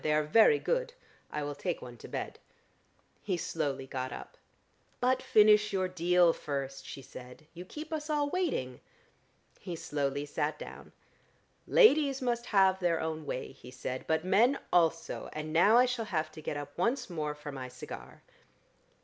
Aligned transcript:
They 0.03 0.13
are 0.13 0.23
very 0.23 0.57
good: 0.57 0.93
I 1.31 1.43
will 1.43 1.53
take 1.53 1.79
one 1.79 1.95
to 1.97 2.07
bed." 2.07 2.39
He 3.21 3.37
slowly 3.37 3.85
got 3.85 4.11
up. 4.11 4.35
"But 4.99 5.21
finish 5.21 5.71
your 5.71 5.87
deal 5.87 6.33
first," 6.33 6.87
she 6.87 7.03
said. 7.03 7.45
"You 7.53 7.65
keep 7.65 7.93
us 7.93 8.09
all 8.09 8.27
waiting." 8.31 8.79
He 9.59 9.75
slowly 9.75 10.25
sat 10.25 10.57
down. 10.57 10.91
"Ladies 11.67 12.19
must 12.19 12.47
have 12.47 12.79
their 12.79 12.99
own 12.99 13.27
way," 13.27 13.51
he 13.51 13.69
said. 13.69 14.05
"But 14.07 14.25
men 14.25 14.57
also, 14.73 15.29
and 15.33 15.53
now 15.53 15.77
I 15.77 15.85
shall 15.85 16.05
have 16.05 16.31
to 16.31 16.41
get 16.41 16.57
up 16.57 16.75
once 16.79 17.07
more 17.07 17.35
for 17.35 17.51
my 17.51 17.67
cigar." 17.67 18.23